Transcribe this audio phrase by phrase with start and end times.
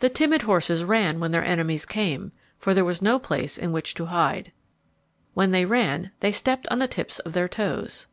[0.00, 3.94] The timid horses ran when their enemies came, for there was no place in which
[3.94, 4.50] to hide.
[5.34, 8.08] When they ran they stepped on the tips of their toes.